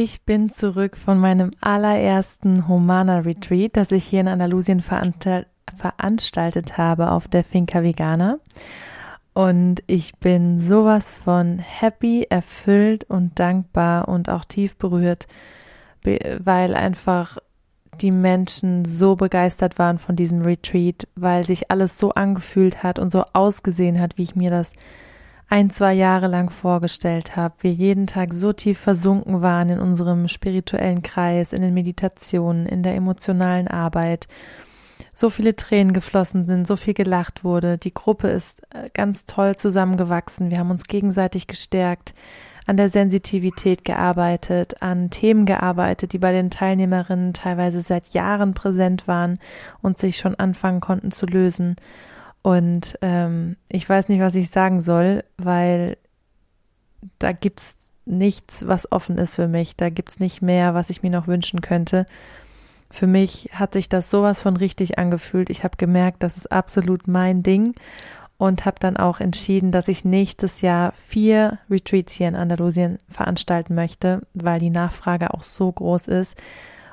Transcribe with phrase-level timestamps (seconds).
[0.00, 7.10] Ich bin zurück von meinem allerersten Humana Retreat, das ich hier in Andalusien veranstaltet habe
[7.10, 8.38] auf der Finca Vegana.
[9.34, 15.26] Und ich bin sowas von happy, erfüllt und dankbar und auch tief berührt,
[16.04, 17.38] weil einfach
[18.00, 23.10] die Menschen so begeistert waren von diesem Retreat, weil sich alles so angefühlt hat und
[23.10, 24.74] so ausgesehen hat, wie ich mir das
[25.48, 30.28] ein, zwei Jahre lang vorgestellt habe, wir jeden Tag so tief versunken waren in unserem
[30.28, 34.28] spirituellen Kreis, in den Meditationen, in der emotionalen Arbeit,
[35.14, 37.78] so viele Tränen geflossen sind, so viel gelacht wurde.
[37.78, 40.50] Die Gruppe ist äh, ganz toll zusammengewachsen.
[40.50, 42.14] Wir haben uns gegenseitig gestärkt,
[42.66, 49.08] an der Sensitivität gearbeitet, an Themen gearbeitet, die bei den Teilnehmerinnen teilweise seit Jahren präsent
[49.08, 49.38] waren
[49.80, 51.76] und sich schon anfangen konnten zu lösen.
[52.42, 55.96] Und ähm, ich weiß nicht, was ich sagen soll, weil
[57.18, 59.76] da gibt's nichts, was offen ist für mich.
[59.76, 62.06] Da gibt's nicht mehr, was ich mir noch wünschen könnte.
[62.90, 65.50] Für mich hat sich das sowas von richtig angefühlt.
[65.50, 67.74] Ich habe gemerkt, das ist absolut mein Ding
[68.38, 73.74] und habe dann auch entschieden, dass ich nächstes Jahr vier Retreats hier in Andalusien veranstalten
[73.74, 76.40] möchte, weil die Nachfrage auch so groß ist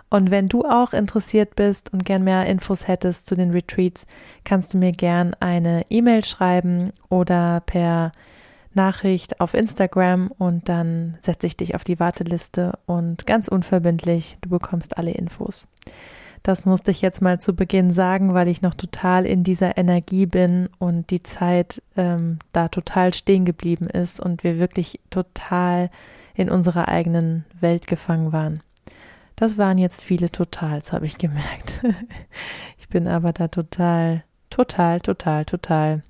[0.09, 4.05] und wenn du auch interessiert bist und gern mehr Infos hättest zu den Retreats,
[4.43, 8.11] kannst du mir gern eine E-Mail schreiben oder per
[8.73, 14.49] Nachricht auf Instagram und dann setze ich dich auf die Warteliste und ganz unverbindlich, du
[14.49, 15.67] bekommst alle Infos.
[16.43, 20.27] Das musste ich jetzt mal zu Beginn sagen, weil ich noch total in dieser Energie
[20.27, 25.89] bin und die Zeit ähm, da total stehen geblieben ist und wir wirklich total
[26.35, 28.59] in unserer eigenen Welt gefangen waren.
[29.35, 31.83] Das waren jetzt viele Totals, habe ich gemerkt.
[32.79, 36.03] ich bin aber da total, total, total, total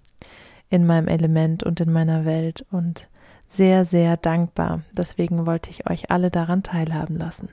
[0.70, 3.08] in meinem Element und in meiner Welt und
[3.48, 4.82] sehr, sehr dankbar.
[4.92, 7.50] Deswegen wollte ich euch alle daran teilhaben lassen.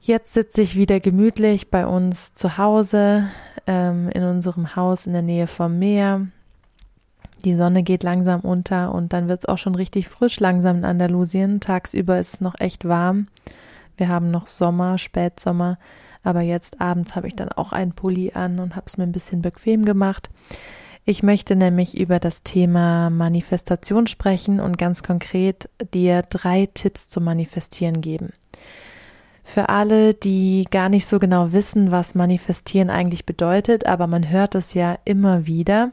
[0.00, 3.28] Jetzt sitze ich wieder gemütlich bei uns zu Hause,
[3.66, 6.26] ähm, in unserem Haus in der Nähe vom Meer.
[7.44, 10.84] Die Sonne geht langsam unter und dann wird es auch schon richtig frisch langsam in
[10.84, 11.60] Andalusien.
[11.60, 13.28] Tagsüber ist es noch echt warm.
[13.96, 15.78] Wir haben noch Sommer, Spätsommer,
[16.22, 19.12] aber jetzt abends habe ich dann auch einen Pulli an und habe es mir ein
[19.12, 20.30] bisschen bequem gemacht.
[21.04, 27.24] Ich möchte nämlich über das Thema Manifestation sprechen und ganz konkret dir drei Tipps zum
[27.24, 28.32] Manifestieren geben.
[29.42, 34.54] Für alle, die gar nicht so genau wissen, was Manifestieren eigentlich bedeutet, aber man hört
[34.54, 35.92] es ja immer wieder,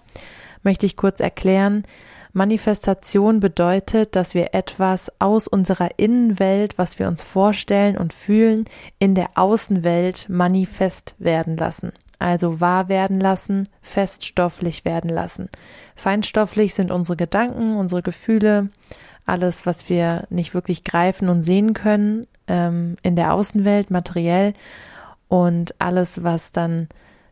[0.64, 1.84] möchte ich kurz erklären,
[2.34, 8.66] Manifestation bedeutet, dass wir etwas aus unserer Innenwelt, was wir uns vorstellen und fühlen,
[9.00, 11.92] in der Außenwelt manifest werden lassen.
[12.20, 15.50] Also wahr werden lassen, feststofflich werden lassen.
[15.96, 18.70] Feinstofflich sind unsere Gedanken, unsere Gefühle,
[19.26, 24.54] alles, was wir nicht wirklich greifen und sehen können, ähm, in der Außenwelt, materiell.
[25.28, 26.90] Und alles, was dann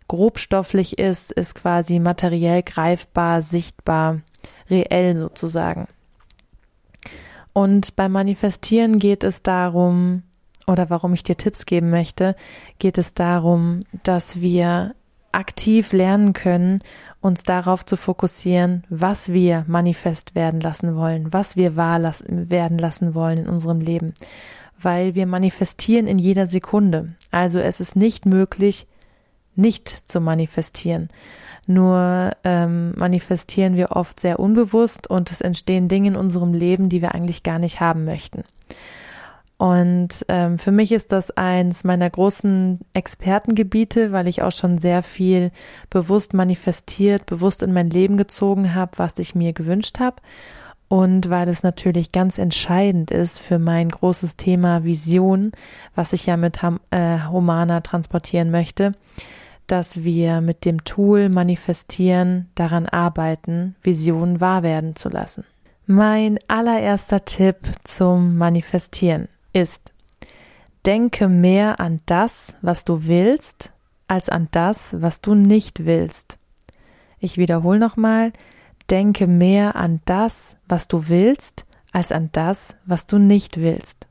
[0.07, 4.21] grobstofflich ist, ist quasi materiell greifbar, sichtbar,
[4.69, 5.87] reell sozusagen.
[7.53, 10.23] Und beim Manifestieren geht es darum,
[10.67, 12.35] oder warum ich dir Tipps geben möchte,
[12.77, 14.95] geht es darum, dass wir
[15.31, 16.79] aktiv lernen können,
[17.21, 22.77] uns darauf zu fokussieren, was wir manifest werden lassen wollen, was wir wahr lassen, werden
[22.77, 24.13] lassen wollen in unserem Leben.
[24.81, 27.15] Weil wir manifestieren in jeder Sekunde.
[27.31, 28.87] Also es ist nicht möglich,
[29.55, 31.09] nicht zu manifestieren.
[31.69, 37.03] Nur ähm, manifestieren wir oft sehr unbewusst und es entstehen Dinge in unserem Leben, die
[37.03, 38.43] wir eigentlich gar nicht haben möchten.
[39.59, 45.03] Und ähm, für mich ist das eins meiner großen Expertengebiete, weil ich auch schon sehr
[45.03, 45.51] viel
[45.91, 50.15] bewusst manifestiert, bewusst in mein Leben gezogen habe, was ich mir gewünscht habe.
[50.87, 55.51] Und weil es natürlich ganz entscheidend ist für mein großes Thema Vision,
[55.93, 58.93] was ich ja mit äh, Humana transportieren möchte,
[59.71, 65.45] dass wir mit dem Tool manifestieren, daran arbeiten, Visionen wahr werden zu lassen.
[65.85, 69.93] Mein allererster Tipp zum Manifestieren ist,
[70.85, 73.71] denke mehr an das, was du willst,
[74.07, 76.37] als an das, was du nicht willst.
[77.19, 78.33] Ich wiederhole nochmal,
[78.89, 84.07] denke mehr an das, was du willst, als an das, was du nicht willst.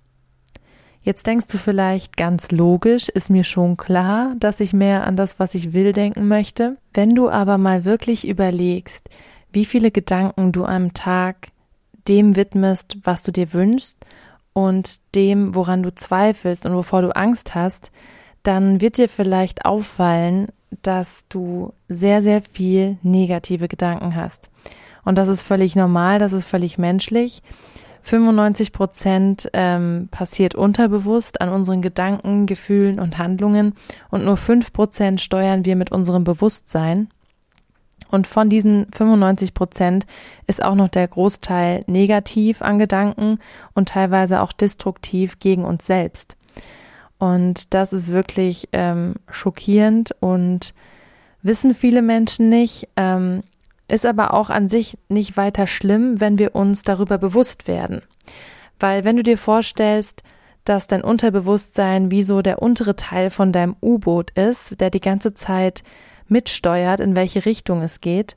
[1.02, 5.38] Jetzt denkst du vielleicht ganz logisch, ist mir schon klar, dass ich mehr an das,
[5.38, 6.76] was ich will, denken möchte.
[6.92, 9.08] Wenn du aber mal wirklich überlegst,
[9.52, 11.48] wie viele Gedanken du am Tag
[12.08, 13.96] dem widmest, was du dir wünschst
[14.52, 17.90] und dem, woran du zweifelst und wovor du Angst hast,
[18.42, 20.48] dann wird dir vielleicht auffallen,
[20.82, 24.50] dass du sehr, sehr viel negative Gedanken hast.
[25.04, 27.42] Und das ist völlig normal, das ist völlig menschlich.
[28.08, 33.74] 95 Prozent ähm, passiert unterbewusst an unseren Gedanken, Gefühlen und Handlungen
[34.10, 37.08] und nur 5 Prozent steuern wir mit unserem Bewusstsein.
[38.10, 40.06] Und von diesen 95 Prozent
[40.46, 43.40] ist auch noch der Großteil negativ an Gedanken
[43.74, 46.36] und teilweise auch destruktiv gegen uns selbst.
[47.18, 50.72] Und das ist wirklich ähm, schockierend und
[51.42, 52.88] wissen viele Menschen nicht.
[52.96, 53.42] Ähm,
[53.88, 58.02] ist aber auch an sich nicht weiter schlimm, wenn wir uns darüber bewusst werden.
[58.78, 60.22] Weil wenn du dir vorstellst,
[60.64, 65.32] dass dein Unterbewusstsein wie so der untere Teil von deinem U-Boot ist, der die ganze
[65.32, 65.82] Zeit
[66.28, 68.36] mitsteuert, in welche Richtung es geht,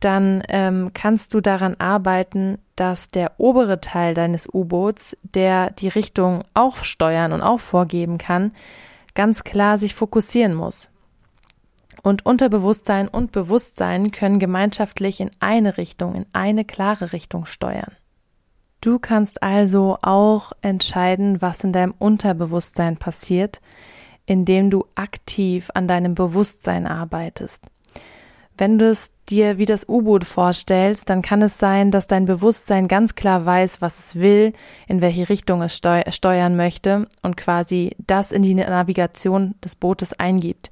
[0.00, 6.42] dann ähm, kannst du daran arbeiten, dass der obere Teil deines U-Boots, der die Richtung
[6.54, 8.52] auch steuern und auch vorgeben kann,
[9.14, 10.90] ganz klar sich fokussieren muss.
[12.02, 17.92] Und Unterbewusstsein und Bewusstsein können gemeinschaftlich in eine Richtung, in eine klare Richtung steuern.
[18.80, 23.60] Du kannst also auch entscheiden, was in deinem Unterbewusstsein passiert,
[24.26, 27.64] indem du aktiv an deinem Bewusstsein arbeitest.
[28.58, 32.86] Wenn du es dir wie das U-Boot vorstellst, dann kann es sein, dass dein Bewusstsein
[32.86, 34.52] ganz klar weiß, was es will,
[34.88, 40.12] in welche Richtung es steu steuern möchte und quasi das in die Navigation des Bootes
[40.18, 40.70] eingibt.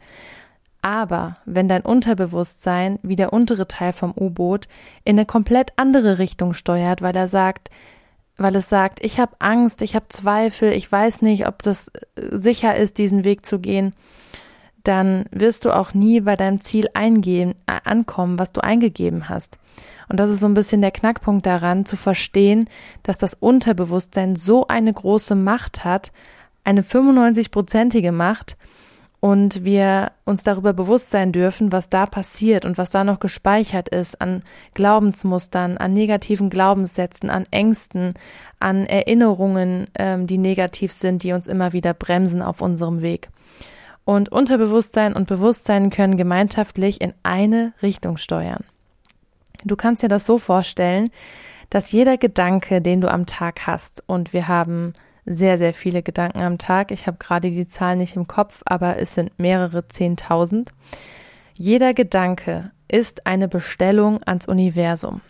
[0.82, 4.66] Aber wenn dein Unterbewusstsein, wie der untere Teil vom U-Boot,
[5.04, 7.70] in eine komplett andere Richtung steuert, weil er sagt,
[8.36, 12.38] weil es sagt, ich habe Angst, ich habe Zweifel, ich weiß nicht, ob das äh,
[12.38, 13.92] sicher ist, diesen Weg zu gehen,
[14.82, 19.58] dann wirst du auch nie bei deinem Ziel eingehen, äh, ankommen, was du eingegeben hast.
[20.08, 22.68] Und das ist so ein bisschen der Knackpunkt daran, zu verstehen,
[23.02, 26.10] dass das Unterbewusstsein so eine große Macht hat,
[26.64, 28.56] eine 95-prozentige Macht,
[29.20, 33.88] und wir uns darüber bewusst sein dürfen, was da passiert und was da noch gespeichert
[33.90, 34.42] ist an
[34.74, 38.14] Glaubensmustern, an negativen Glaubenssätzen, an Ängsten,
[38.58, 43.28] an Erinnerungen, ähm, die negativ sind, die uns immer wieder bremsen auf unserem Weg.
[44.06, 48.64] Und Unterbewusstsein und Bewusstsein können gemeinschaftlich in eine Richtung steuern.
[49.64, 51.10] Du kannst dir das so vorstellen,
[51.68, 54.94] dass jeder Gedanke, den du am Tag hast, und wir haben
[55.26, 56.90] sehr, sehr viele Gedanken am Tag.
[56.90, 60.72] Ich habe gerade die Zahl nicht im Kopf, aber es sind mehrere Zehntausend.
[61.54, 65.20] Jeder Gedanke ist eine Bestellung ans Universum.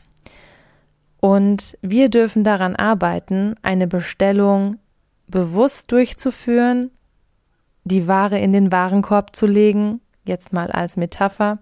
[1.21, 4.79] Und wir dürfen daran arbeiten, eine Bestellung
[5.27, 6.91] bewusst durchzuführen,
[7.85, 11.59] die Ware in den Warenkorb zu legen, jetzt mal als Metapher,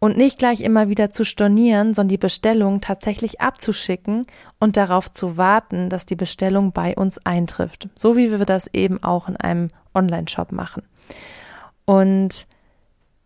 [0.00, 4.26] und nicht gleich immer wieder zu stornieren, sondern die Bestellung tatsächlich abzuschicken
[4.60, 7.88] und darauf zu warten, dass die Bestellung bei uns eintrifft.
[7.96, 10.82] So wie wir das eben auch in einem Online-Shop machen.
[11.84, 12.46] Und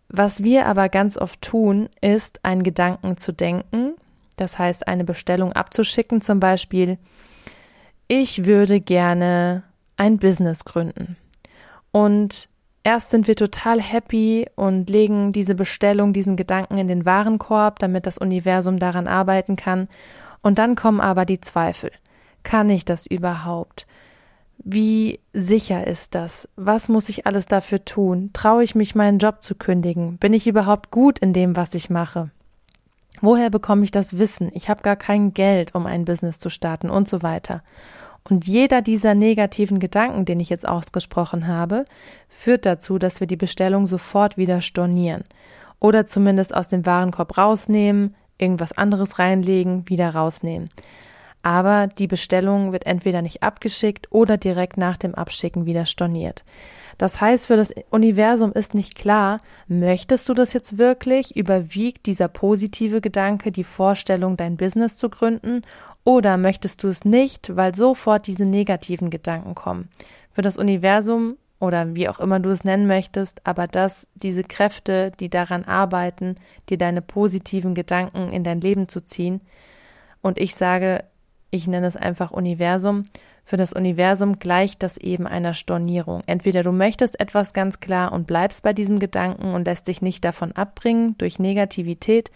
[0.09, 3.94] was wir aber ganz oft tun, ist, einen Gedanken zu denken,
[4.37, 6.99] das heißt, eine Bestellung abzuschicken, zum Beispiel,
[8.08, 9.63] ich würde gerne
[9.96, 11.17] ein Business gründen.
[11.93, 12.49] Und
[12.84, 18.06] Erst sind wir total happy und legen diese Bestellung, diesen Gedanken in den Warenkorb, damit
[18.06, 19.89] das Universum daran arbeiten kann.
[20.43, 21.93] Und dann kommen aber die Zweifel.
[22.43, 23.86] Kann ich das überhaupt?
[24.65, 26.48] Wie sicher ist das?
[26.56, 28.31] Was muss ich alles dafür tun?
[28.32, 30.19] Traue ich mich, meinen Job zu kündigen?
[30.19, 32.31] Bin ich überhaupt gut in dem, was ich mache?
[33.20, 34.51] Woher bekomme ich das Wissen?
[34.55, 37.62] Ich habe gar kein Geld, um ein Business zu starten und so weiter.
[38.32, 41.84] Und jeder dieser negativen Gedanken, den ich jetzt ausgesprochen habe,
[42.31, 45.24] führt dazu, dass wir die Bestellung sofort wieder stornieren
[45.81, 50.70] oder zumindest aus dem Warenkorb rausnehmen, irgendwas anderes reinlegen, wieder rausnehmen.
[51.43, 56.43] Aber die Bestellung wird entweder nicht abgeschickt oder direkt nach dem Abschicken wieder storniert.
[56.96, 61.36] Das heißt, für das Universum ist nicht klar, möchtest du das jetzt wirklich?
[61.36, 65.62] Überwiegt dieser positive Gedanke die Vorstellung, dein Business zu gründen?
[66.05, 69.89] Oder möchtest du es nicht, weil sofort diese negativen Gedanken kommen?
[70.32, 75.13] Für das Universum oder wie auch immer du es nennen möchtest, aber dass diese Kräfte,
[75.21, 76.35] die daran arbeiten,
[76.69, 79.41] dir deine positiven Gedanken in dein Leben zu ziehen,
[80.23, 81.05] und ich sage,
[81.51, 83.05] ich nenne es einfach Universum,
[83.44, 86.23] für das Universum gleicht das eben einer Stornierung.
[86.27, 90.25] Entweder du möchtest etwas ganz klar und bleibst bei diesem Gedanken und lässt dich nicht
[90.25, 92.31] davon abbringen durch Negativität,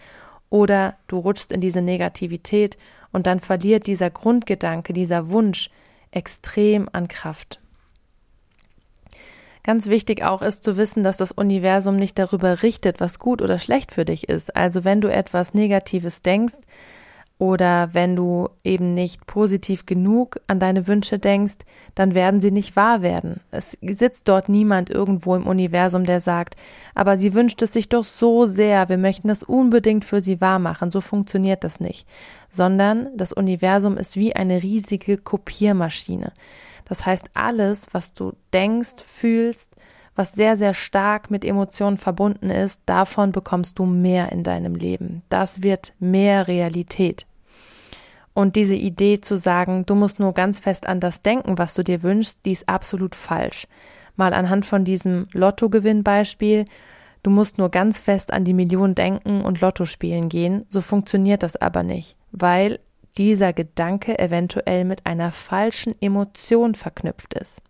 [0.49, 2.77] oder du rutschst in diese Negativität
[3.11, 5.69] und dann verliert dieser Grundgedanke, dieser Wunsch
[6.11, 7.59] extrem an Kraft.
[9.63, 13.59] Ganz wichtig auch ist zu wissen, dass das Universum nicht darüber richtet, was gut oder
[13.59, 14.55] schlecht für dich ist.
[14.55, 16.55] Also wenn du etwas Negatives denkst,
[17.39, 21.57] oder wenn du eben nicht positiv genug an deine Wünsche denkst,
[21.93, 23.41] dann werden sie nicht wahr werden.
[23.51, 26.55] Es sitzt dort niemand irgendwo im Universum, der sagt,
[26.95, 30.57] aber sie wünscht es sich doch so sehr, wir möchten das unbedingt für sie wahr
[30.57, 30.89] machen.
[30.89, 32.07] So funktioniert das nicht.
[32.49, 36.31] Sondern das Universum ist wie eine riesige Kopiermaschine.
[36.85, 39.75] Das heißt, alles, was du denkst, fühlst,
[40.17, 45.21] was sehr, sehr stark mit Emotionen verbunden ist, davon bekommst du mehr in deinem Leben.
[45.29, 47.25] Das wird mehr Realität.
[48.33, 51.83] Und diese Idee zu sagen, du musst nur ganz fest an das denken, was du
[51.83, 53.67] dir wünschst, die ist absolut falsch.
[54.15, 56.65] Mal anhand von diesem Lottogewinnbeispiel,
[57.23, 61.43] du musst nur ganz fest an die Million denken und Lotto spielen gehen, so funktioniert
[61.43, 62.79] das aber nicht, weil
[63.17, 67.61] dieser Gedanke eventuell mit einer falschen Emotion verknüpft ist.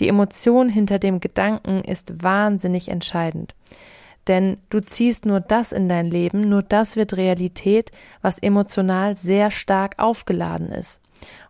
[0.00, 3.54] Die Emotion hinter dem Gedanken ist wahnsinnig entscheidend.
[4.26, 7.90] Denn du ziehst nur das in dein Leben, nur das wird Realität,
[8.22, 11.00] was emotional sehr stark aufgeladen ist.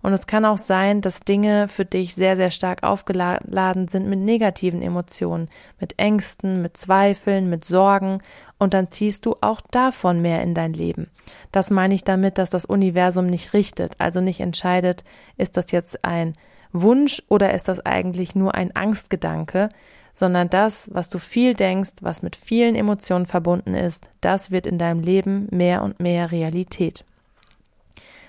[0.03, 4.19] Und es kann auch sein, dass Dinge für dich sehr, sehr stark aufgeladen sind mit
[4.19, 8.21] negativen Emotionen, mit Ängsten, mit Zweifeln, mit Sorgen,
[8.59, 11.09] und dann ziehst du auch davon mehr in dein Leben.
[11.53, 15.05] Das meine ich damit, dass das Universum nicht richtet, also nicht entscheidet,
[15.37, 16.35] ist das jetzt ein
[16.73, 19.71] Wunsch oder ist das eigentlich nur ein Angstgedanke,
[20.15, 24.79] sondern das, was du viel denkst, was mit vielen Emotionen verbunden ist, das wird in
[24.79, 27.05] deinem Leben mehr und mehr Realität.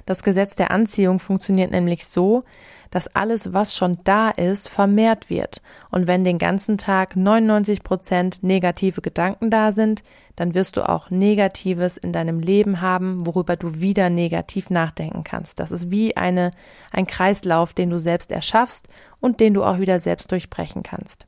[0.05, 2.43] Das Gesetz der Anziehung funktioniert nämlich so,
[2.91, 5.61] dass alles, was schon da ist, vermehrt wird.
[5.89, 10.03] Und wenn den ganzen Tag 99 Prozent negative Gedanken da sind,
[10.35, 15.59] dann wirst du auch Negatives in deinem Leben haben, worüber du wieder negativ nachdenken kannst.
[15.59, 16.51] Das ist wie eine,
[16.91, 18.87] ein Kreislauf, den du selbst erschaffst
[19.19, 21.27] und den du auch wieder selbst durchbrechen kannst.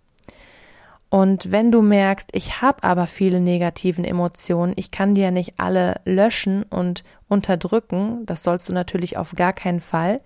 [1.13, 5.60] Und wenn du merkst, ich habe aber viele negativen Emotionen, ich kann die ja nicht
[5.60, 10.22] alle löschen und unterdrücken, das sollst du natürlich auf gar keinen Fall,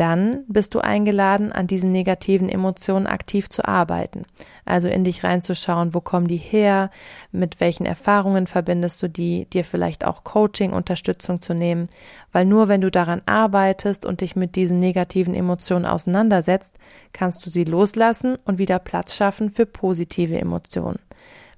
[0.00, 4.24] dann bist du eingeladen, an diesen negativen Emotionen aktiv zu arbeiten.
[4.64, 6.90] Also in dich reinzuschauen, wo kommen die her,
[7.32, 11.86] mit welchen Erfahrungen verbindest du die, dir vielleicht auch Coaching, Unterstützung zu nehmen,
[12.32, 16.78] weil nur wenn du daran arbeitest und dich mit diesen negativen Emotionen auseinandersetzt,
[17.12, 20.98] kannst du sie loslassen und wieder Platz schaffen für positive Emotionen.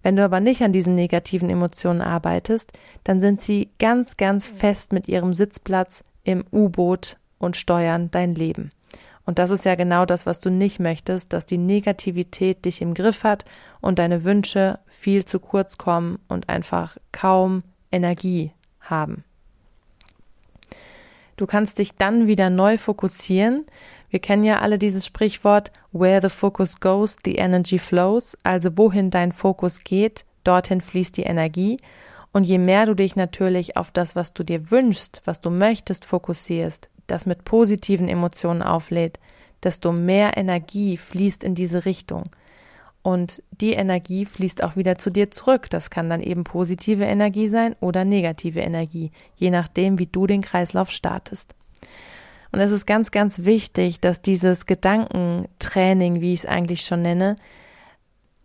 [0.02, 2.72] Wenn du aber nicht an diesen negativen Emotionen arbeitest,
[3.04, 8.70] dann sind sie ganz, ganz fest mit ihrem Sitzplatz im U-Boot und steuern dein Leben.
[9.24, 12.94] Und das ist ja genau das, was du nicht möchtest, dass die Negativität dich im
[12.94, 13.44] Griff hat
[13.80, 19.24] und deine Wünsche viel zu kurz kommen und einfach kaum Energie haben.
[21.36, 23.64] Du kannst dich dann wieder neu fokussieren.
[24.10, 28.36] Wir kennen ja alle dieses Sprichwort, where the focus goes, the energy flows.
[28.42, 31.78] Also wohin dein Fokus geht, dorthin fließt die Energie.
[32.32, 36.04] Und je mehr du dich natürlich auf das, was du dir wünschst, was du möchtest,
[36.04, 39.18] fokussierst, das mit positiven Emotionen auflädt,
[39.62, 42.24] desto mehr Energie fließt in diese Richtung.
[43.02, 45.68] Und die Energie fließt auch wieder zu dir zurück.
[45.70, 50.40] Das kann dann eben positive Energie sein oder negative Energie, je nachdem, wie du den
[50.40, 51.54] Kreislauf startest.
[52.52, 57.36] Und es ist ganz, ganz wichtig, dass dieses Gedankentraining, wie ich es eigentlich schon nenne,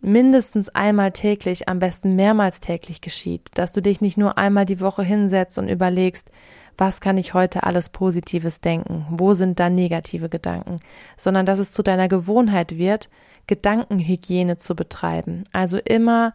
[0.00, 3.50] mindestens einmal täglich, am besten mehrmals täglich geschieht.
[3.54, 6.30] Dass du dich nicht nur einmal die Woche hinsetzt und überlegst,
[6.78, 9.06] was kann ich heute alles Positives denken?
[9.10, 10.78] Wo sind da negative Gedanken?
[11.16, 13.10] Sondern dass es zu deiner Gewohnheit wird,
[13.48, 15.42] Gedankenhygiene zu betreiben.
[15.52, 16.34] Also immer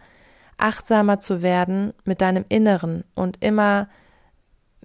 [0.58, 3.88] achtsamer zu werden mit deinem Inneren und immer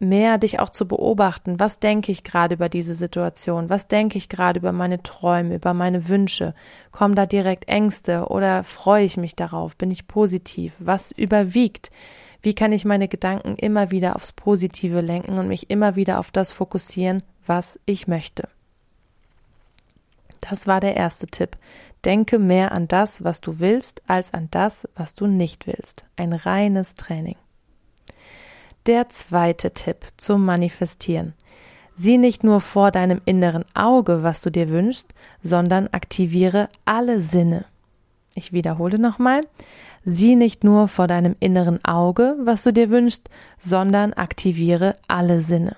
[0.01, 4.29] mehr dich auch zu beobachten, was denke ich gerade über diese Situation, was denke ich
[4.29, 6.55] gerade über meine Träume, über meine Wünsche,
[6.93, 11.91] kommen da direkt Ängste oder freue ich mich darauf, bin ich positiv, was überwiegt,
[12.43, 16.31] wie kann ich meine Gedanken immer wieder aufs Positive lenken und mich immer wieder auf
[16.31, 18.49] das fokussieren, was ich möchte?
[20.41, 21.57] Das war der erste Tipp.
[22.05, 26.05] Denke mehr an das, was du willst, als an das, was du nicht willst.
[26.17, 27.37] Ein reines Training.
[28.87, 31.35] Der zweite Tipp zum Manifestieren.
[31.95, 37.65] Sieh nicht nur vor deinem inneren Auge, was du dir wünschst, sondern aktiviere alle Sinne.
[38.35, 39.41] Ich wiederhole nochmal.
[40.05, 43.29] Sieh nicht nur vor deinem inneren Auge, was du dir wünschst,
[43.59, 45.77] sondern aktiviere alle Sinne.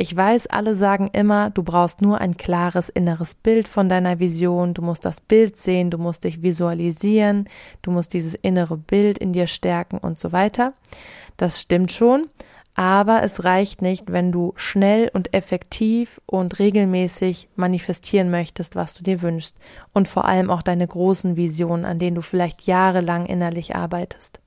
[0.00, 4.72] Ich weiß, alle sagen immer, du brauchst nur ein klares inneres Bild von deiner Vision,
[4.72, 7.48] du musst das Bild sehen, du musst dich visualisieren,
[7.82, 10.72] du musst dieses innere Bild in dir stärken und so weiter.
[11.36, 12.28] Das stimmt schon,
[12.78, 19.02] aber es reicht nicht, wenn du schnell und effektiv und regelmäßig manifestieren möchtest, was du
[19.02, 19.56] dir wünschst
[19.92, 24.38] und vor allem auch deine großen Visionen, an denen du vielleicht jahrelang innerlich arbeitest.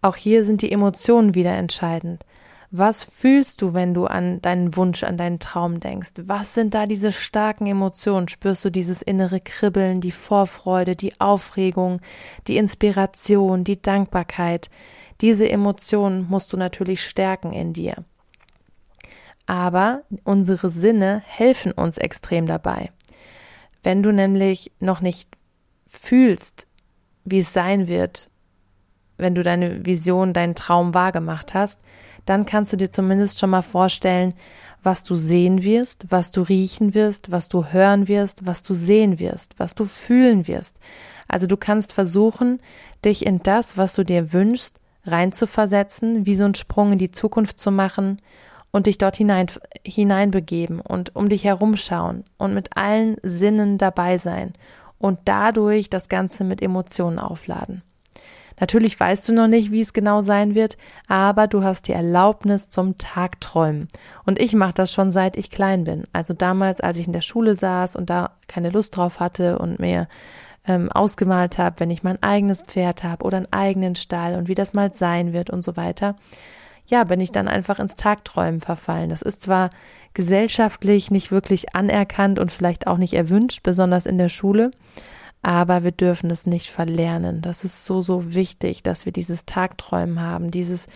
[0.00, 2.24] Auch hier sind die Emotionen wieder entscheidend.
[2.70, 6.12] Was fühlst du, wenn du an deinen Wunsch, an deinen Traum denkst?
[6.22, 8.26] Was sind da diese starken Emotionen?
[8.26, 12.00] Spürst du dieses innere Kribbeln, die Vorfreude, die Aufregung,
[12.46, 14.70] die Inspiration, die Dankbarkeit?
[15.20, 18.04] Diese Emotionen musst du natürlich stärken in dir.
[19.46, 22.90] Aber unsere Sinne helfen uns extrem dabei.
[23.82, 25.28] Wenn du nämlich noch nicht
[25.86, 26.66] fühlst,
[27.24, 28.30] wie es sein wird,
[29.16, 31.80] wenn du deine Vision, deinen Traum wahrgemacht hast,
[32.24, 34.34] dann kannst du dir zumindest schon mal vorstellen,
[34.82, 39.18] was du sehen wirst, was du riechen wirst, was du hören wirst, was du sehen
[39.18, 40.78] wirst, was du fühlen wirst.
[41.28, 42.60] Also du kannst versuchen,
[43.04, 47.58] dich in das, was du dir wünschst, reinzuversetzen, wie so einen Sprung in die Zukunft
[47.58, 48.18] zu machen
[48.70, 49.46] und dich dort hinein,
[49.84, 54.54] hineinbegeben und um dich herumschauen und mit allen Sinnen dabei sein
[54.98, 57.82] und dadurch das Ganze mit Emotionen aufladen.
[58.60, 60.76] Natürlich weißt du noch nicht, wie es genau sein wird,
[61.08, 63.88] aber du hast die Erlaubnis zum Tagträumen.
[64.24, 66.04] Und ich mache das schon seit ich klein bin.
[66.12, 69.80] Also damals, als ich in der Schule saß und da keine Lust drauf hatte und
[69.80, 70.08] mir
[70.66, 74.54] ähm, ausgemalt habe, wenn ich mein eigenes Pferd habe oder einen eigenen Stall und wie
[74.54, 76.16] das mal sein wird und so weiter.
[76.86, 79.08] Ja, bin ich dann einfach ins Tagträumen verfallen.
[79.08, 79.70] Das ist zwar
[80.12, 84.70] gesellschaftlich nicht wirklich anerkannt und vielleicht auch nicht erwünscht, besonders in der Schule,
[85.42, 87.42] aber wir dürfen es nicht verlernen.
[87.42, 90.86] Das ist so, so wichtig, dass wir dieses Tagträumen haben, dieses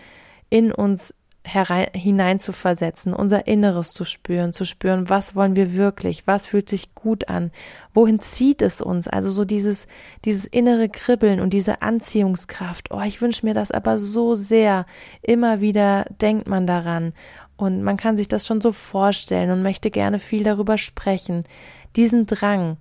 [0.49, 1.13] in uns
[1.53, 6.45] herein, hinein zu versetzen, unser Inneres zu spüren, zu spüren, was wollen wir wirklich, was
[6.45, 7.51] fühlt sich gut an,
[7.93, 9.87] wohin zieht es uns, also so dieses,
[10.25, 12.91] dieses innere Kribbeln und diese Anziehungskraft.
[12.91, 14.85] Oh, ich wünsche mir das aber so sehr.
[15.21, 17.13] Immer wieder denkt man daran
[17.57, 21.43] und man kann sich das schon so vorstellen und möchte gerne viel darüber sprechen.
[21.95, 22.77] Diesen Drang,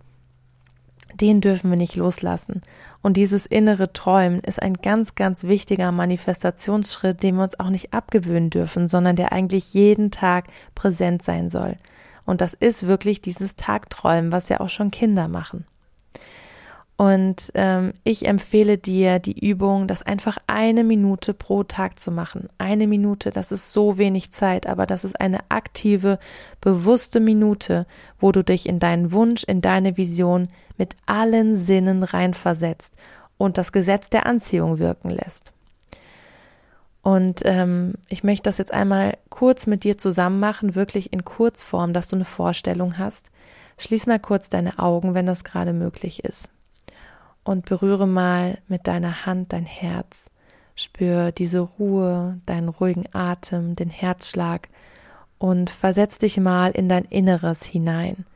[1.15, 2.63] den dürfen wir nicht loslassen.
[3.01, 7.95] Und dieses innere Träumen ist ein ganz, ganz wichtiger Manifestationsschritt, den wir uns auch nicht
[7.95, 11.77] abgewöhnen dürfen, sondern der eigentlich jeden Tag präsent sein soll.
[12.25, 15.65] Und das ist wirklich dieses Tagträumen, was ja auch schon Kinder machen.
[16.99, 22.49] Und ähm, ich empfehle dir die Übung, das einfach eine Minute pro Tag zu machen.
[22.59, 26.19] Eine Minute, das ist so wenig Zeit, aber das ist eine aktive,
[26.61, 27.87] bewusste Minute,
[28.19, 32.97] wo du dich in deinen Wunsch, in deine Vision mit allen Sinnen reinversetzt
[33.37, 35.53] und das Gesetz der Anziehung wirken lässt.
[37.03, 41.93] Und ähm, ich möchte das jetzt einmal kurz mit dir zusammen machen, wirklich in Kurzform,
[41.93, 43.31] dass du eine Vorstellung hast.
[43.79, 46.51] Schließ mal kurz deine Augen, wenn das gerade möglich ist
[47.49, 50.29] und berühre mal mit deiner Hand dein Herz.
[50.75, 54.69] Spür diese Ruhe, deinen ruhigen Atem, den Herzschlag
[55.39, 58.27] und versetz dich mal in dein Inneres hinein.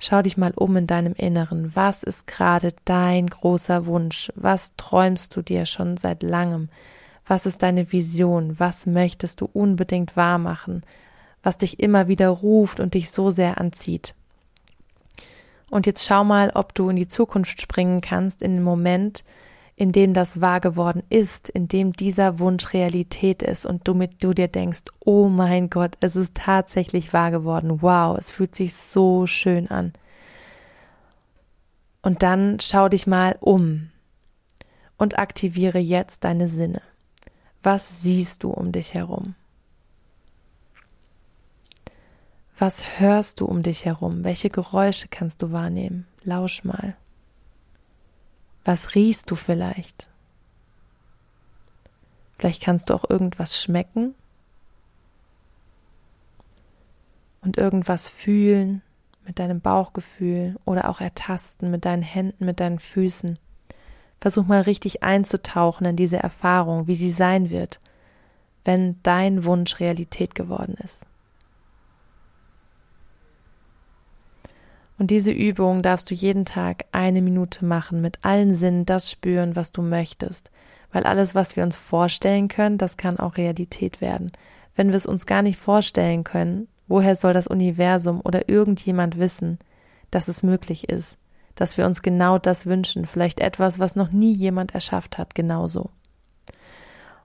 [0.00, 1.76] Schau dich mal um in deinem Inneren.
[1.76, 4.32] Was ist gerade dein großer Wunsch?
[4.34, 6.68] Was träumst du dir schon seit langem?
[7.24, 8.58] Was ist deine Vision?
[8.58, 10.82] Was möchtest du unbedingt wahr machen?
[11.40, 14.12] Was dich immer wieder ruft und dich so sehr anzieht?
[15.70, 19.24] Und jetzt schau mal, ob du in die Zukunft springen kannst, in den Moment,
[19.74, 24.24] in dem das wahr geworden ist, in dem dieser Wunsch Realität ist und du mit
[24.24, 27.82] du dir denkst, oh mein Gott, es ist tatsächlich wahr geworden.
[27.82, 29.92] Wow, es fühlt sich so schön an.
[32.00, 33.90] Und dann schau dich mal um
[34.96, 36.80] und aktiviere jetzt deine Sinne.
[37.62, 39.34] Was siehst du um dich herum?
[42.58, 44.24] Was hörst du um dich herum?
[44.24, 46.06] Welche Geräusche kannst du wahrnehmen?
[46.22, 46.96] Lausch mal.
[48.64, 50.08] Was riechst du vielleicht?
[52.38, 54.14] Vielleicht kannst du auch irgendwas schmecken
[57.42, 58.80] und irgendwas fühlen
[59.26, 63.38] mit deinem Bauchgefühl oder auch ertasten mit deinen Händen, mit deinen Füßen.
[64.18, 67.80] Versuch mal richtig einzutauchen in diese Erfahrung, wie sie sein wird,
[68.64, 71.04] wenn dein Wunsch Realität geworden ist.
[74.98, 79.54] Und diese Übung darfst du jeden Tag eine Minute machen, mit allen Sinnen das spüren,
[79.54, 80.50] was du möchtest.
[80.90, 84.32] Weil alles, was wir uns vorstellen können, das kann auch Realität werden.
[84.74, 89.58] Wenn wir es uns gar nicht vorstellen können, woher soll das Universum oder irgendjemand wissen,
[90.10, 91.18] dass es möglich ist,
[91.54, 95.90] dass wir uns genau das wünschen, vielleicht etwas, was noch nie jemand erschafft hat, genauso.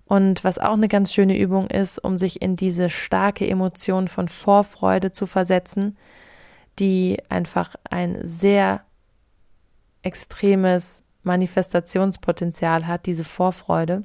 [0.05, 4.27] Und was auch eine ganz schöne Übung ist, um sich in diese starke Emotion von
[4.27, 5.95] Vorfreude zu versetzen,
[6.81, 8.81] die einfach ein sehr
[10.01, 14.03] extremes Manifestationspotenzial hat, diese Vorfreude.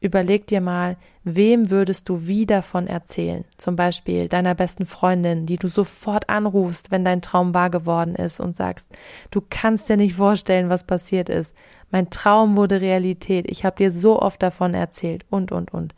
[0.00, 3.44] Überleg dir mal, wem würdest du wie davon erzählen?
[3.58, 8.40] Zum Beispiel deiner besten Freundin, die du sofort anrufst, wenn dein Traum wahr geworden ist
[8.40, 8.90] und sagst,
[9.30, 11.54] du kannst dir nicht vorstellen, was passiert ist.
[11.90, 13.44] Mein Traum wurde Realität.
[13.48, 15.94] Ich habe dir so oft davon erzählt und, und, und.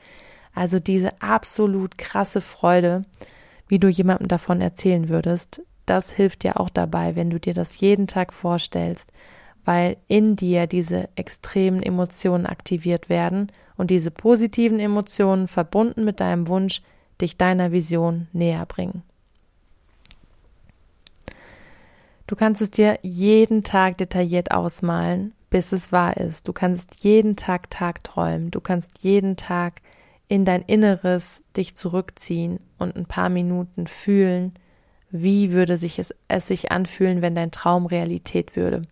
[0.53, 3.03] Also diese absolut krasse Freude,
[3.69, 7.79] wie du jemandem davon erzählen würdest, das hilft dir auch dabei, wenn du dir das
[7.81, 9.13] jeden Tag vorstellst,
[9.65, 16.49] weil in dir diese extremen Emotionen aktiviert werden und diese positiven Emotionen verbunden mit deinem
[16.49, 16.83] Wunsch
[17.21, 19.03] dich deiner Vision näher bringen.
[22.27, 26.49] Du kannst es dir jeden Tag detailliert ausmalen, bis es wahr ist.
[26.49, 28.51] Du kannst jeden Tag Tag träumen.
[28.51, 29.83] Du kannst jeden Tag
[30.29, 34.55] in dein Inneres dich zurückziehen und ein paar Minuten fühlen,
[35.13, 38.83] wie würde sich es, es sich anfühlen, wenn dein Traum Realität würde.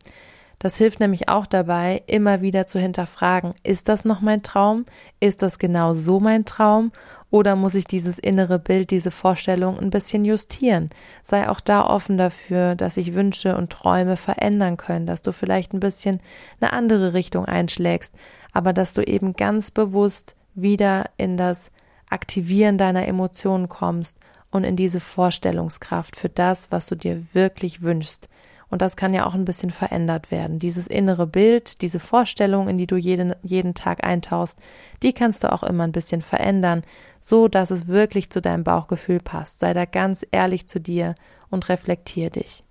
[0.60, 4.84] Das hilft nämlich auch dabei, immer wieder zu hinterfragen, ist das noch mein Traum?
[5.18, 6.92] Ist das genau so mein Traum?
[7.30, 10.90] Oder muss ich dieses innere Bild, diese Vorstellung ein bisschen justieren?
[11.22, 15.72] Sei auch da offen dafür, dass sich Wünsche und Träume verändern können, dass du vielleicht
[15.72, 16.20] ein bisschen
[16.60, 18.14] eine andere Richtung einschlägst,
[18.52, 21.70] aber dass du eben ganz bewusst wieder in das
[22.10, 24.18] Aktivieren deiner Emotionen kommst
[24.50, 28.28] und in diese Vorstellungskraft für das, was du dir wirklich wünschst.
[28.68, 30.60] Und das kann ja auch ein bisschen verändert werden.
[30.60, 34.58] Dieses innere Bild, diese Vorstellung, in die du jeden, jeden Tag eintauchst,
[35.02, 36.82] die kannst du auch immer ein bisschen verändern,
[37.20, 39.58] so dass es wirklich zu deinem Bauchgefühl passt.
[39.58, 41.16] Sei da ganz ehrlich zu dir
[41.50, 42.62] und reflektier dich.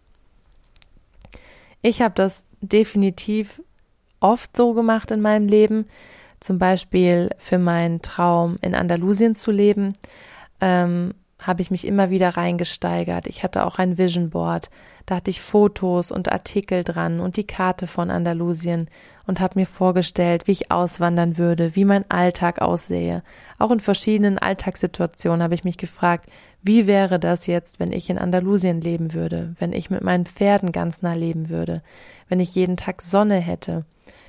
[1.82, 3.62] Ich habe das definitiv
[4.22, 5.86] oft so gemacht in meinem Leben,
[6.40, 9.94] zum Beispiel für meinen Traum in Andalusien zu leben.
[10.62, 13.26] Ähm, habe ich mich immer wieder reingesteigert.
[13.28, 14.70] Ich hatte auch ein Vision Board.
[15.06, 18.90] Da hatte ich Fotos und Artikel dran und die Karte von Andalusien
[19.26, 23.24] und habe mir vorgestellt, wie ich auswandern würde, wie mein Alltag aussähe.
[23.58, 26.30] Auch in verschiedenen Alltagssituationen habe ich mich gefragt,
[26.62, 30.74] wie wäre das jetzt, wenn ich in Andalusien leben würde, wenn ich mit meinen Pferden
[30.74, 31.82] ganz nah leben würde,
[32.28, 33.86] wenn ich jeden Tag Sonne hätte?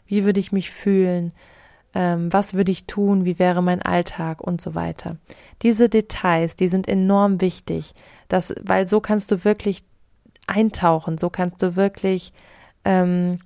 [0.07, 1.33] Wie würde ich mich fühlen?
[1.95, 5.17] Ähm, was würde ich tun, wie wäre mein Alltag und so weiter.
[5.63, 7.95] Diese Details, die sind enorm wichtig,
[8.29, 9.83] dass, weil so kannst du wirklich
[10.47, 12.33] eintauchen, so kannst du wirklich
[12.85, 13.41] ähm,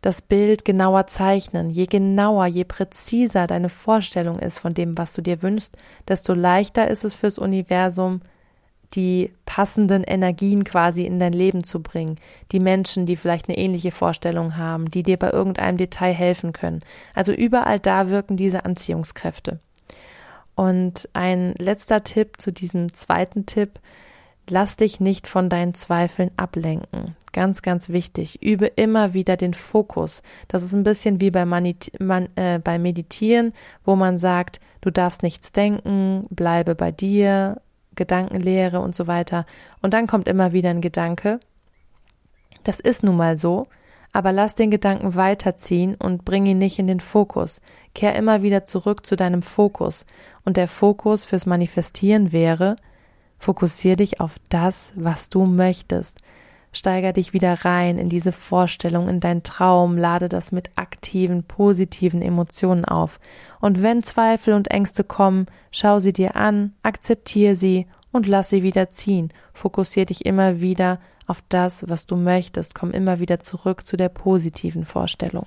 [0.00, 1.70] das Bild genauer zeichnen.
[1.70, 5.76] Je genauer, je präziser deine Vorstellung ist von dem, was du dir wünschst,
[6.08, 8.20] desto leichter ist es fürs Universum,
[8.94, 12.16] die passenden Energien quasi in dein Leben zu bringen.
[12.52, 16.80] Die Menschen, die vielleicht eine ähnliche Vorstellung haben, die dir bei irgendeinem Detail helfen können.
[17.14, 19.58] Also überall da wirken diese Anziehungskräfte.
[20.54, 23.80] Und ein letzter Tipp zu diesem zweiten Tipp.
[24.48, 27.16] Lass dich nicht von deinen Zweifeln ablenken.
[27.32, 28.42] Ganz, ganz wichtig.
[28.42, 30.22] Übe immer wieder den Fokus.
[30.48, 33.54] Das ist ein bisschen wie bei, Manit man, äh, bei Meditieren,
[33.84, 37.60] wo man sagt, du darfst nichts denken, bleibe bei dir,
[37.94, 39.46] Gedankenlehre und so weiter.
[39.82, 41.40] Und dann kommt immer wieder ein Gedanke.
[42.64, 43.66] Das ist nun mal so,
[44.12, 47.60] aber lass den Gedanken weiterziehen und bring ihn nicht in den Fokus.
[47.94, 50.06] Kehr immer wieder zurück zu deinem Fokus.
[50.44, 52.76] Und der Fokus fürs Manifestieren wäre,
[53.38, 56.20] fokussier dich auf das, was du möchtest.
[56.74, 62.20] Steiger dich wieder rein in diese Vorstellung, in deinen Traum, lade das mit aktiven, positiven
[62.20, 63.20] Emotionen auf.
[63.60, 68.62] Und wenn Zweifel und Ängste kommen, schau sie dir an, akzeptiere sie und lass sie
[68.62, 69.32] wieder ziehen.
[69.52, 72.74] Fokussier dich immer wieder auf das, was du möchtest.
[72.74, 75.46] Komm immer wieder zurück zu der positiven Vorstellung.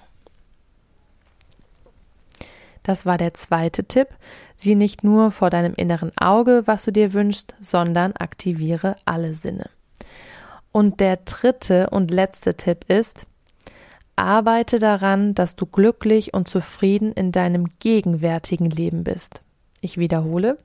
[2.84, 4.08] Das war der zweite Tipp.
[4.56, 9.70] Sieh nicht nur vor deinem inneren Auge, was du dir wünschst, sondern aktiviere alle Sinne.
[10.72, 13.26] Und der dritte und letzte Tipp ist,
[14.16, 19.42] arbeite daran, dass du glücklich und zufrieden in deinem gegenwärtigen Leben bist.
[19.82, 20.58] Ich wiederhole,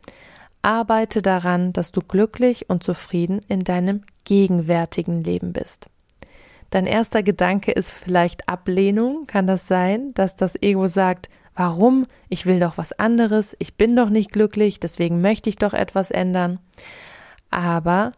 [0.62, 5.90] arbeite daran, dass du glücklich und zufrieden in deinem gegenwärtigen Leben bist.
[6.70, 12.06] Dein erster Gedanke ist vielleicht Ablehnung, kann das sein, dass das Ego sagt, warum?
[12.30, 16.10] Ich will doch was anderes, ich bin doch nicht glücklich, deswegen möchte ich doch etwas
[16.10, 16.60] ändern.
[17.50, 18.12] Aber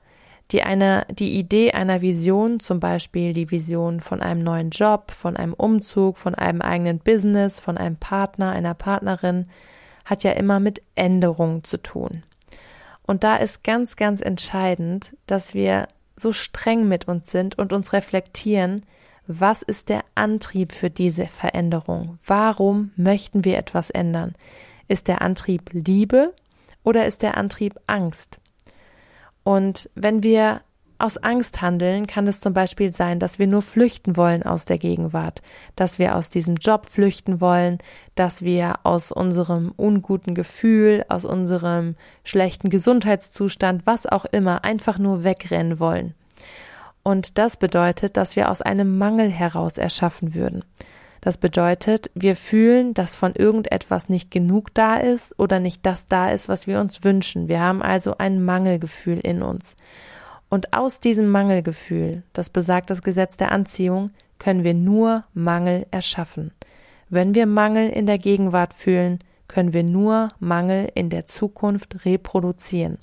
[0.55, 5.37] die eine, die Idee einer Vision, zum Beispiel die Vision von einem neuen Job, von
[5.37, 9.49] einem Umzug, von einem eigenen Business, von einem Partner, einer Partnerin,
[10.05, 12.23] hat ja immer mit Änderungen zu tun.
[13.05, 17.93] Und da ist ganz, ganz entscheidend, dass wir so streng mit uns sind und uns
[17.93, 18.87] reflektieren,
[19.27, 22.21] was ist der Antrieb für diese Veränderung?
[22.29, 24.37] Warum möchten wir etwas ändern?
[24.87, 26.33] Ist der Antrieb Liebe
[26.85, 28.39] oder ist der Antrieb Angst?
[29.45, 30.63] Und wenn wir
[30.99, 34.79] aus Angst handeln, kann es zum Beispiel sein, dass wir nur flüchten wollen aus der
[34.79, 35.43] Gegenwart,
[35.77, 37.79] dass wir aus diesem Job flüchten wollen,
[38.15, 45.25] dass wir aus unserem unguten Gefühl, aus unserem schlechten Gesundheitszustand, was auch immer, einfach nur
[45.25, 46.15] wegrennen wollen.
[47.03, 50.65] Und das bedeutet, dass wir aus einem Mangel heraus erschaffen würden.
[51.25, 56.31] Das bedeutet, wir fühlen, dass von irgendetwas nicht genug da ist oder nicht das da
[56.31, 57.49] ist, was wir uns wünschen.
[57.49, 59.75] Wir haben also ein Mangelgefühl in uns.
[60.51, 66.53] Und aus diesem Mangelgefühl, das besagt das Gesetz der Anziehung, können wir nur Mangel erschaffen.
[67.09, 72.99] Wenn wir Mangel in der Gegenwart fühlen, können wir nur Mangel in der Zukunft reproduzieren.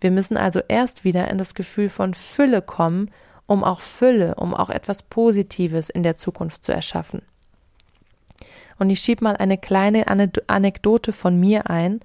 [0.00, 3.12] Wir müssen also erst wieder in das Gefühl von Fülle kommen,
[3.46, 7.22] um auch Fülle, um auch etwas Positives in der Zukunft zu erschaffen.
[8.78, 12.00] Und ich schiebe mal eine kleine Anekdote von mir ein.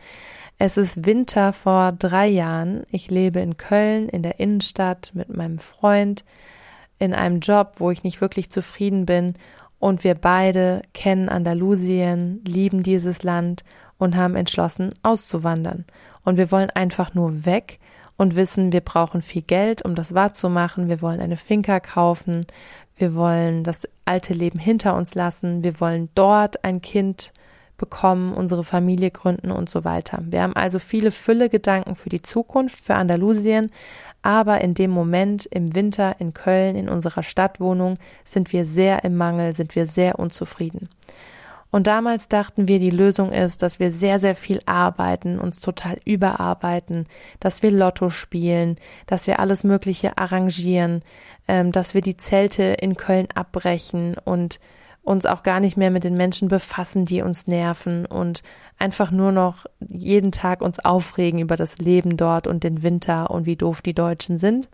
[0.57, 2.83] Es ist Winter vor drei Jahren.
[2.91, 6.25] Ich lebe in Köln, in der Innenstadt mit meinem Freund,
[6.99, 9.35] in einem Job, wo ich nicht wirklich zufrieden bin.
[9.79, 13.63] Und wir beide kennen Andalusien, lieben dieses Land
[13.97, 15.85] und haben entschlossen, auszuwandern.
[16.25, 17.79] Und wir wollen einfach nur weg
[18.17, 20.89] und wissen, wir brauchen viel Geld, um das wahrzumachen.
[20.89, 22.45] Wir wollen eine Finca kaufen.
[22.97, 25.63] Wir wollen das alte Leben hinter uns lassen.
[25.63, 27.31] Wir wollen dort ein Kind
[27.77, 30.19] bekommen, unsere Familie gründen und so weiter.
[30.23, 33.71] Wir haben also viele Fülle Gedanken für die Zukunft, für Andalusien,
[34.21, 39.15] aber in dem Moment im Winter in Köln, in unserer Stadtwohnung, sind wir sehr im
[39.15, 40.89] Mangel, sind wir sehr unzufrieden.
[41.71, 45.99] Und damals dachten wir, die Lösung ist, dass wir sehr, sehr viel arbeiten, uns total
[46.03, 47.05] überarbeiten,
[47.39, 51.03] dass wir Lotto spielen, dass wir alles Mögliche arrangieren,
[51.47, 54.59] ähm, dass wir die Zelte in Köln abbrechen und
[55.03, 58.43] uns auch gar nicht mehr mit den Menschen befassen, die uns nerven und
[58.77, 63.45] einfach nur noch jeden Tag uns aufregen über das Leben dort und den Winter und
[63.45, 64.67] wie doof die Deutschen sind.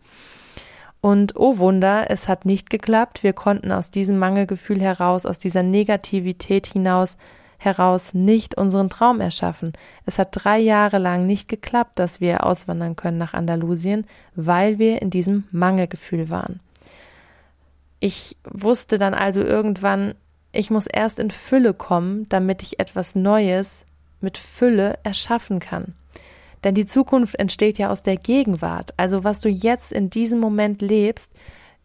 [1.05, 3.21] Und oh Wunder, es hat nicht geklappt.
[3.21, 7.15] Wir konnten aus diesem Mangelgefühl heraus, aus dieser Negativität hinaus
[7.59, 9.73] heraus nicht unseren Traum erschaffen.
[10.07, 14.99] Es hat drei Jahre lang nicht geklappt, dass wir auswandern können nach Andalusien, weil wir
[14.99, 16.59] in diesem Mangelgefühl waren.
[17.99, 20.15] Ich wusste dann also irgendwann,
[20.53, 23.85] ich muss erst in Fülle kommen, damit ich etwas Neues
[24.21, 25.93] mit Fülle erschaffen kann.
[26.65, 28.93] Denn die Zukunft entsteht ja aus der Gegenwart.
[28.97, 31.31] Also was du jetzt in diesem Moment lebst,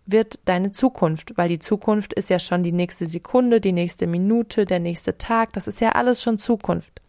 [0.07, 4.65] wird deine Zukunft, weil die Zukunft ist ja schon die nächste Sekunde, die nächste Minute,
[4.65, 7.03] der nächste Tag, das ist ja alles schon Zukunft.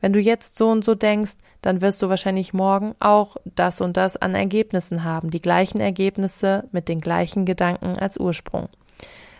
[0.00, 3.96] Wenn du jetzt so und so denkst, dann wirst du wahrscheinlich morgen auch das und
[3.96, 8.68] das an Ergebnissen haben, die gleichen Ergebnisse mit den gleichen Gedanken als Ursprung.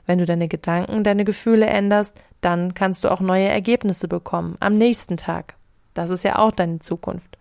[0.07, 4.79] Wenn du deine Gedanken, deine Gefühle änderst, dann kannst du auch neue Ergebnisse bekommen am
[4.79, 5.55] nächsten Tag.
[5.93, 7.37] Das ist ja auch deine Zukunft.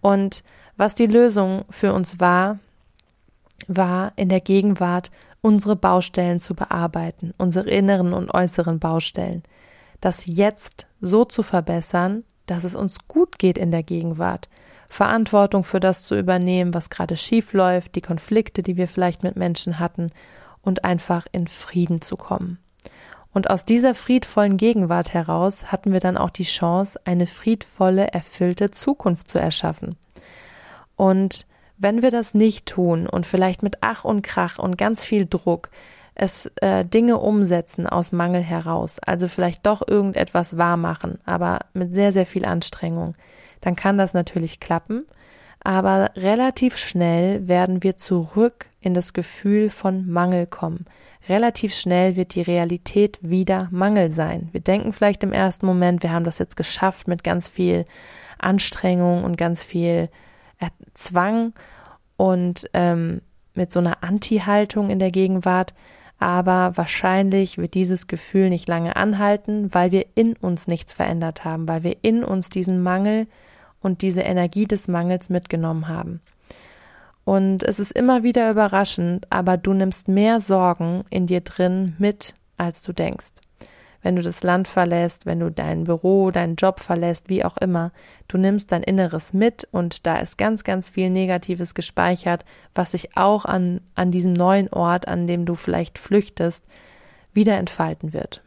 [0.00, 0.42] Und
[0.76, 2.58] was die Lösung für uns war,
[3.66, 9.42] war in der Gegenwart unsere Baustellen zu bearbeiten, unsere inneren und äußeren Baustellen.
[10.00, 14.48] Das jetzt so zu verbessern, dass es uns gut geht in der Gegenwart.
[14.88, 19.36] Verantwortung für das zu übernehmen, was gerade schief läuft, die Konflikte, die wir vielleicht mit
[19.36, 20.08] Menschen hatten
[20.62, 22.58] und einfach in Frieden zu kommen.
[23.38, 28.72] Und aus dieser friedvollen Gegenwart heraus hatten wir dann auch die Chance, eine friedvolle, erfüllte
[28.72, 29.94] Zukunft zu erschaffen.
[30.96, 31.46] Und
[31.76, 35.70] wenn wir das nicht tun und vielleicht mit Ach und Krach und ganz viel Druck
[36.16, 42.10] es äh, Dinge umsetzen aus Mangel heraus, also vielleicht doch irgendetwas wahrmachen, aber mit sehr,
[42.10, 43.14] sehr viel Anstrengung,
[43.60, 45.06] dann kann das natürlich klappen,
[45.62, 50.86] aber relativ schnell werden wir zurück in das Gefühl von Mangel kommen.
[51.28, 54.48] Relativ schnell wird die Realität wieder Mangel sein.
[54.52, 57.84] Wir denken vielleicht im ersten Moment, wir haben das jetzt geschafft mit ganz viel
[58.38, 60.08] Anstrengung und ganz viel
[60.94, 61.52] Zwang
[62.16, 63.20] und ähm,
[63.54, 65.74] mit so einer Anti-Haltung in der Gegenwart.
[66.18, 71.68] Aber wahrscheinlich wird dieses Gefühl nicht lange anhalten, weil wir in uns nichts verändert haben,
[71.68, 73.26] weil wir in uns diesen Mangel
[73.80, 76.20] und diese Energie des Mangels mitgenommen haben.
[77.28, 82.34] Und es ist immer wieder überraschend, aber du nimmst mehr Sorgen in dir drin mit,
[82.56, 83.32] als du denkst.
[84.00, 87.92] Wenn du das Land verlässt, wenn du dein Büro, deinen Job verlässt, wie auch immer,
[88.28, 93.14] du nimmst dein Inneres mit und da ist ganz, ganz viel Negatives gespeichert, was sich
[93.14, 96.64] auch an, an diesem neuen Ort, an dem du vielleicht flüchtest,
[97.34, 98.42] wieder entfalten wird.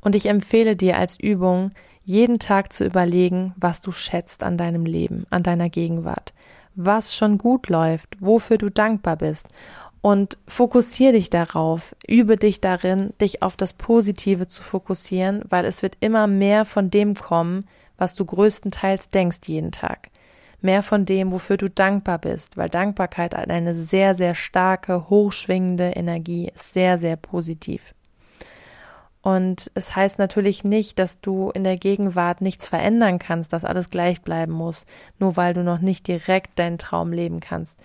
[0.00, 1.70] Und ich empfehle dir als Übung,
[2.02, 6.32] jeden Tag zu überlegen, was du schätzt an deinem Leben, an deiner Gegenwart
[6.76, 9.48] was schon gut läuft, wofür du dankbar bist
[10.02, 15.82] Und fokussiere dich darauf, übe dich darin, dich auf das Positive zu fokussieren, weil es
[15.82, 17.66] wird immer mehr von dem kommen,
[17.98, 20.10] was du größtenteils denkst jeden Tag.
[20.60, 26.52] Mehr von dem, wofür du dankbar bist, weil Dankbarkeit eine sehr, sehr starke, hochschwingende Energie
[26.54, 27.95] ist, sehr, sehr positiv.
[29.26, 33.90] Und es heißt natürlich nicht, dass du in der Gegenwart nichts verändern kannst, dass alles
[33.90, 34.86] gleich bleiben muss,
[35.18, 37.80] nur weil du noch nicht direkt deinen Traum leben kannst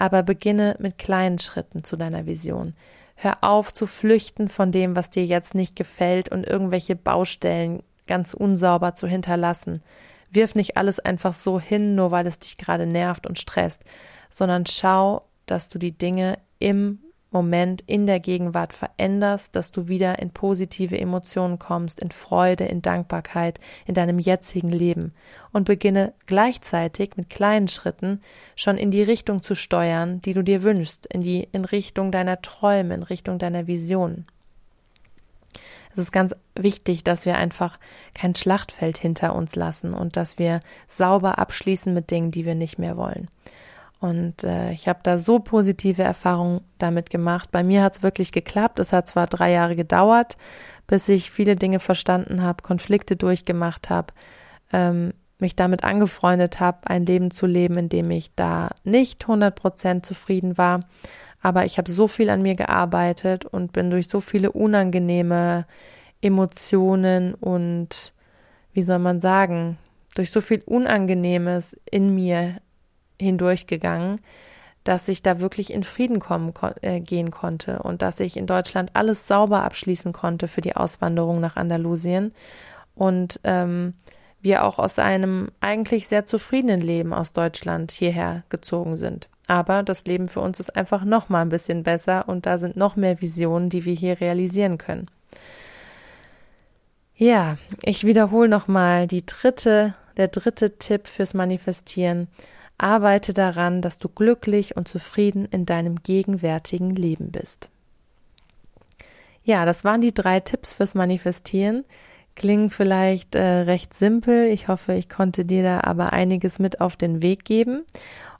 [0.00, 2.74] aber beginne mit kleinen Schritten zu deiner Vision.
[3.16, 8.32] Hör auf zu flüchten von dem, was dir jetzt nicht gefällt und irgendwelche Baustellen ganz
[8.32, 9.82] unsauber zu hinterlassen.
[10.30, 13.84] Wirf nicht alles einfach so hin, nur weil es dich gerade nervt und stresst,
[14.30, 20.18] sondern schau, dass du die Dinge im Moment in der Gegenwart veränderst, dass du wieder
[20.18, 25.12] in positive Emotionen kommst, in Freude, in Dankbarkeit, in deinem jetzigen Leben
[25.52, 28.20] und beginne gleichzeitig mit kleinen Schritten
[28.56, 32.42] schon in die Richtung zu steuern, die du dir wünschst, in die in Richtung deiner
[32.42, 34.26] Träume, in Richtung deiner Visionen.
[35.92, 37.78] Es ist ganz wichtig, dass wir einfach
[38.14, 42.78] kein Schlachtfeld hinter uns lassen und dass wir sauber abschließen mit Dingen, die wir nicht
[42.78, 43.28] mehr wollen.
[44.00, 47.50] Und äh, ich habe da so positive Erfahrungen damit gemacht.
[47.52, 48.78] Bei mir hat es wirklich geklappt.
[48.78, 50.38] Es hat zwar drei Jahre gedauert,
[50.86, 54.14] bis ich viele Dinge verstanden habe, Konflikte durchgemacht habe,
[54.72, 60.02] ähm, mich damit angefreundet habe, ein Leben zu leben, in dem ich da nicht 100%
[60.02, 60.80] zufrieden war.
[61.42, 65.66] Aber ich habe so viel an mir gearbeitet und bin durch so viele unangenehme
[66.22, 68.12] Emotionen und,
[68.72, 69.78] wie soll man sagen,
[70.14, 72.56] durch so viel Unangenehmes in mir
[73.20, 74.20] hindurchgegangen,
[74.84, 76.52] dass ich da wirklich in Frieden kommen
[76.82, 81.40] äh, gehen konnte und dass ich in Deutschland alles sauber abschließen konnte für die Auswanderung
[81.40, 82.32] nach Andalusien
[82.94, 83.94] und ähm,
[84.42, 89.28] wir auch aus einem eigentlich sehr zufriedenen Leben aus Deutschland hierher gezogen sind.
[89.46, 92.76] Aber das Leben für uns ist einfach noch mal ein bisschen besser und da sind
[92.76, 95.10] noch mehr Visionen, die wir hier realisieren können.
[97.16, 102.28] Ja, ich wiederhole noch mal die dritte, der dritte Tipp fürs Manifestieren.
[102.82, 107.68] Arbeite daran, dass du glücklich und zufrieden in deinem gegenwärtigen Leben bist.
[109.42, 111.84] Ja, das waren die drei Tipps fürs Manifestieren.
[112.36, 114.46] Klingen vielleicht äh, recht simpel.
[114.46, 117.84] Ich hoffe, ich konnte dir da aber einiges mit auf den Weg geben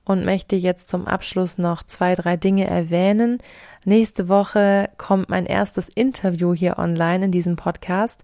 [0.05, 3.39] und möchte jetzt zum Abschluss noch zwei, drei Dinge erwähnen.
[3.85, 8.23] Nächste Woche kommt mein erstes Interview hier online in diesem Podcast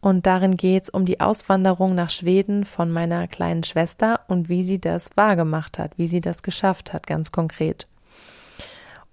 [0.00, 4.62] und darin geht es um die Auswanderung nach Schweden von meiner kleinen Schwester und wie
[4.62, 7.88] sie das wahrgemacht hat, wie sie das geschafft hat, ganz konkret.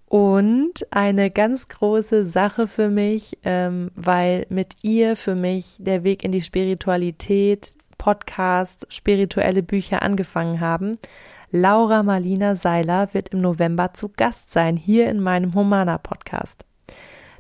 [0.07, 6.23] Und eine ganz große Sache für mich, ähm, weil mit ihr für mich der Weg
[6.23, 10.99] in die Spiritualität, Podcasts, spirituelle Bücher angefangen haben.
[11.51, 16.65] Laura Marlina Seiler wird im November zu Gast sein, hier in meinem Humana Podcast.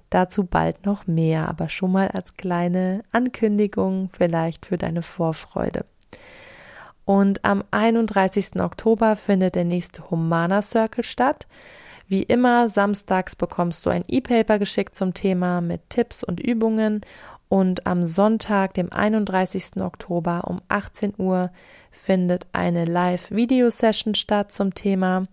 [0.09, 5.85] Dazu bald noch mehr, aber schon mal als kleine Ankündigung vielleicht für deine Vorfreude.
[7.05, 8.59] Und am 31.
[8.59, 11.47] Oktober findet der nächste Humana Circle statt.
[12.07, 17.01] Wie immer, samstags bekommst du ein E-Paper geschickt zum Thema mit Tipps und Übungen
[17.47, 19.77] und am Sonntag, dem 31.
[19.77, 21.51] Oktober um 18 Uhr
[21.91, 25.27] findet eine Live-Video-Session statt zum Thema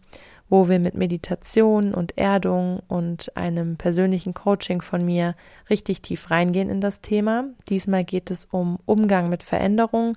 [0.53, 5.35] wo wir mit Meditation und Erdung und einem persönlichen Coaching von mir
[5.71, 7.45] richtig tief reingehen in das Thema.
[7.71, 10.15] Diesmal geht es um Umgang mit Veränderung.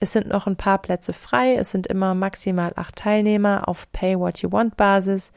[0.00, 1.56] Es sind noch ein paar Plätze frei.
[1.56, 5.32] Es sind immer maximal acht Teilnehmer auf Pay What You Want Basis.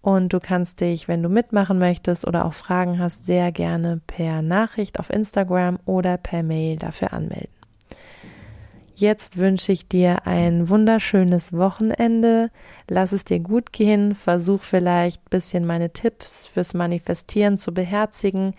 [0.00, 4.40] Und du kannst dich, wenn du mitmachen möchtest oder auch Fragen hast, sehr gerne per
[4.40, 7.61] Nachricht auf Instagram oder per Mail dafür anmelden.
[9.02, 12.52] Jetzt wünsche ich dir ein wunderschönes Wochenende.
[12.86, 14.14] Lass es dir gut gehen.
[14.14, 18.54] Versuch vielleicht ein bisschen meine Tipps fürs Manifestieren zu beherzigen,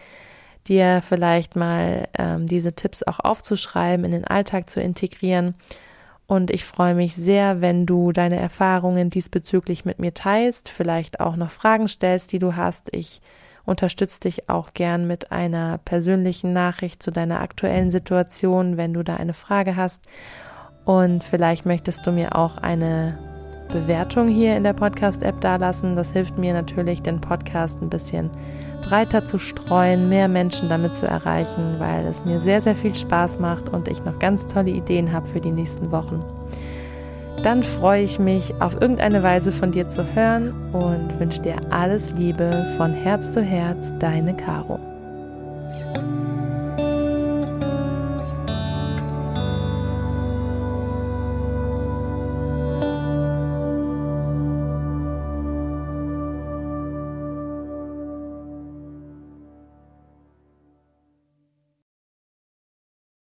[0.67, 5.55] dir vielleicht mal ähm, diese Tipps auch aufzuschreiben, in den Alltag zu integrieren.
[6.27, 11.37] Und ich freue mich sehr, wenn du deine Erfahrungen diesbezüglich mit mir teilst, vielleicht auch
[11.37, 12.93] noch Fragen stellst, die du hast.
[12.93, 13.21] Ich
[13.65, 19.15] unterstütze dich auch gern mit einer persönlichen Nachricht zu deiner aktuellen Situation, wenn du da
[19.15, 20.03] eine Frage hast.
[20.85, 23.17] Und vielleicht möchtest du mir auch eine
[23.69, 25.95] Bewertung hier in der Podcast-App dalassen.
[25.95, 28.29] Das hilft mir natürlich, den Podcast ein bisschen
[28.87, 33.39] breiter zu streuen, mehr Menschen damit zu erreichen, weil es mir sehr, sehr viel Spaß
[33.39, 36.21] macht und ich noch ganz tolle Ideen habe für die nächsten Wochen
[37.41, 42.11] dann freue ich mich auf irgendeine Weise von dir zu hören und wünsche dir alles
[42.11, 44.92] Liebe von Herz zu Herz, deine Caro.